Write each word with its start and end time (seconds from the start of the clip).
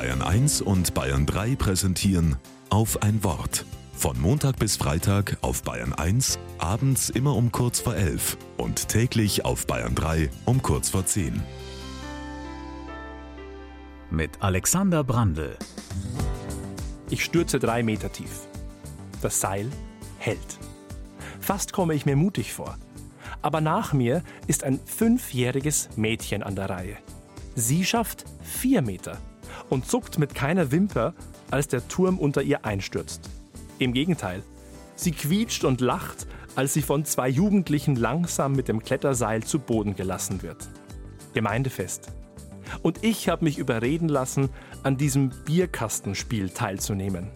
Bayern 0.00 0.22
1 0.22 0.62
und 0.62 0.94
Bayern 0.94 1.26
3 1.26 1.56
präsentieren 1.56 2.36
auf 2.70 3.02
ein 3.02 3.22
Wort. 3.22 3.66
Von 3.92 4.18
Montag 4.18 4.58
bis 4.58 4.78
Freitag 4.78 5.36
auf 5.42 5.62
Bayern 5.62 5.92
1, 5.92 6.38
abends 6.56 7.10
immer 7.10 7.36
um 7.36 7.52
kurz 7.52 7.80
vor 7.80 7.94
11 7.94 8.38
und 8.56 8.88
täglich 8.88 9.44
auf 9.44 9.66
Bayern 9.66 9.94
3 9.94 10.30
um 10.46 10.62
kurz 10.62 10.88
vor 10.88 11.04
10. 11.04 11.42
Mit 14.10 14.30
Alexander 14.40 15.04
Brandl. 15.04 15.54
Ich 17.10 17.22
stürze 17.22 17.58
drei 17.58 17.82
Meter 17.82 18.10
tief. 18.10 18.46
Das 19.20 19.38
Seil 19.38 19.68
hält. 20.16 20.58
Fast 21.40 21.74
komme 21.74 21.92
ich 21.92 22.06
mir 22.06 22.16
mutig 22.16 22.54
vor. 22.54 22.78
Aber 23.42 23.60
nach 23.60 23.92
mir 23.92 24.22
ist 24.46 24.64
ein 24.64 24.80
fünfjähriges 24.82 25.90
Mädchen 25.96 26.42
an 26.42 26.56
der 26.56 26.70
Reihe. 26.70 26.96
Sie 27.54 27.84
schafft 27.84 28.24
vier 28.42 28.80
Meter 28.80 29.18
und 29.68 29.86
zuckt 29.86 30.18
mit 30.18 30.34
keiner 30.34 30.70
Wimper, 30.70 31.14
als 31.50 31.68
der 31.68 31.86
Turm 31.88 32.18
unter 32.18 32.42
ihr 32.42 32.64
einstürzt. 32.64 33.28
Im 33.78 33.92
Gegenteil, 33.92 34.42
sie 34.94 35.12
quietscht 35.12 35.64
und 35.64 35.80
lacht, 35.80 36.26
als 36.56 36.74
sie 36.74 36.82
von 36.82 37.04
zwei 37.04 37.28
Jugendlichen 37.28 37.96
langsam 37.96 38.52
mit 38.52 38.68
dem 38.68 38.82
Kletterseil 38.82 39.42
zu 39.42 39.58
Boden 39.58 39.94
gelassen 39.94 40.42
wird. 40.42 40.68
Gemeindefest. 41.32 42.12
Und 42.82 43.02
ich 43.02 43.28
habe 43.28 43.44
mich 43.44 43.58
überreden 43.58 44.08
lassen, 44.08 44.48
an 44.82 44.96
diesem 44.96 45.30
Bierkastenspiel 45.44 46.50
teilzunehmen. 46.50 47.30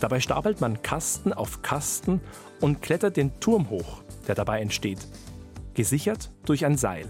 Dabei 0.00 0.20
stapelt 0.20 0.60
man 0.60 0.82
Kasten 0.82 1.32
auf 1.32 1.62
Kasten 1.62 2.20
und 2.60 2.82
klettert 2.82 3.16
den 3.16 3.38
Turm 3.40 3.70
hoch, 3.70 4.02
der 4.26 4.34
dabei 4.34 4.60
entsteht. 4.60 5.06
Gesichert 5.74 6.32
durch 6.44 6.64
ein 6.64 6.76
Seil. 6.76 7.06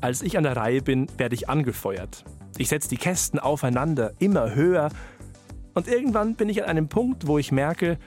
Als 0.00 0.22
ich 0.22 0.36
an 0.36 0.44
der 0.44 0.56
Reihe 0.56 0.82
bin, 0.82 1.06
werde 1.16 1.34
ich 1.34 1.48
angefeuert. 1.48 2.24
Ich 2.58 2.68
setze 2.68 2.88
die 2.88 2.96
Kästen 2.96 3.38
aufeinander, 3.38 4.12
immer 4.18 4.54
höher. 4.54 4.90
Und 5.74 5.88
irgendwann 5.88 6.34
bin 6.34 6.48
ich 6.48 6.62
an 6.62 6.68
einem 6.68 6.88
Punkt, 6.88 7.26
wo 7.26 7.38
ich 7.38 7.52
merke, 7.52 7.98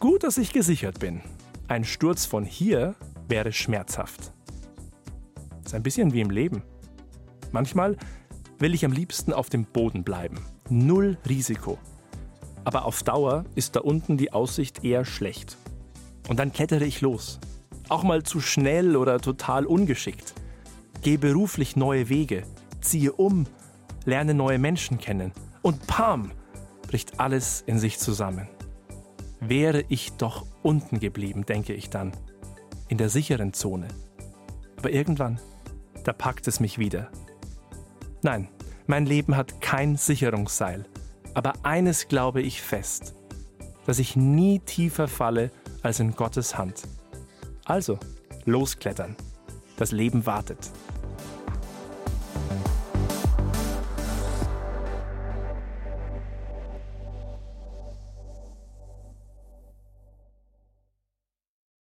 gut, 0.00 0.24
dass 0.24 0.38
ich 0.38 0.52
gesichert 0.52 0.98
bin. 0.98 1.20
Ein 1.68 1.84
Sturz 1.84 2.26
von 2.26 2.44
hier 2.44 2.94
wäre 3.28 3.52
schmerzhaft. 3.52 4.32
Ist 5.64 5.74
ein 5.74 5.82
bisschen 5.82 6.12
wie 6.12 6.20
im 6.20 6.30
Leben. 6.30 6.62
Manchmal 7.52 7.96
will 8.58 8.74
ich 8.74 8.84
am 8.84 8.92
liebsten 8.92 9.32
auf 9.32 9.50
dem 9.50 9.64
Boden 9.64 10.04
bleiben. 10.04 10.44
Null 10.68 11.18
Risiko. 11.28 11.78
Aber 12.64 12.84
auf 12.84 13.02
Dauer 13.02 13.44
ist 13.54 13.76
da 13.76 13.80
unten 13.80 14.16
die 14.16 14.32
Aussicht 14.32 14.84
eher 14.84 15.04
schlecht. 15.04 15.56
Und 16.28 16.38
dann 16.38 16.52
klettere 16.52 16.84
ich 16.84 17.00
los. 17.00 17.38
Auch 17.88 18.02
mal 18.02 18.24
zu 18.24 18.40
schnell 18.40 18.96
oder 18.96 19.20
total 19.20 19.66
ungeschickt. 19.66 20.34
Gehe 21.02 21.18
beruflich 21.18 21.76
neue 21.76 22.08
Wege, 22.08 22.42
ziehe 22.80 23.12
um, 23.12 23.46
lerne 24.06 24.32
neue 24.32 24.58
Menschen 24.58 24.98
kennen. 24.98 25.32
Und 25.60 25.86
pam, 25.86 26.32
bricht 26.88 27.20
alles 27.20 27.62
in 27.66 27.78
sich 27.78 27.98
zusammen. 27.98 28.48
Wäre 29.40 29.84
ich 29.88 30.12
doch 30.12 30.46
unten 30.62 30.98
geblieben, 30.98 31.44
denke 31.44 31.74
ich 31.74 31.90
dann. 31.90 32.12
In 32.88 32.96
der 32.96 33.10
sicheren 33.10 33.52
Zone. 33.52 33.88
Aber 34.78 34.90
irgendwann, 34.90 35.38
da 36.04 36.12
packt 36.12 36.48
es 36.48 36.60
mich 36.60 36.78
wieder. 36.78 37.10
Nein, 38.22 38.48
mein 38.86 39.04
Leben 39.04 39.36
hat 39.36 39.60
kein 39.60 39.96
Sicherungsseil. 39.96 40.86
Aber 41.34 41.52
eines 41.64 42.08
glaube 42.08 42.40
ich 42.40 42.62
fest, 42.62 43.14
dass 43.84 43.98
ich 43.98 44.16
nie 44.16 44.60
tiefer 44.60 45.08
falle 45.08 45.50
als 45.82 46.00
in 46.00 46.14
Gottes 46.14 46.56
Hand. 46.56 46.82
Also, 47.64 47.98
losklettern. 48.44 49.16
Das 49.76 49.92
Leben 49.92 50.24
wartet. 50.24 50.70